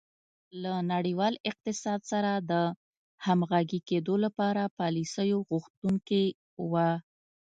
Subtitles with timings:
[0.63, 2.53] له نړیوال اقتصاد سره د
[3.25, 6.23] همغږي کېدو لپاره پالیسیو غوښتونکې
[6.71, 6.89] وه.